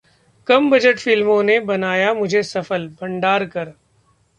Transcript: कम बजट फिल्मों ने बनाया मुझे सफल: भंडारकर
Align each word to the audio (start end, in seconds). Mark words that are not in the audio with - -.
कम 0.47 0.69
बजट 0.69 0.99
फिल्मों 0.99 1.41
ने 1.43 1.59
बनाया 1.61 2.13
मुझे 2.13 2.43
सफल: 2.43 2.87
भंडारकर 3.01 3.73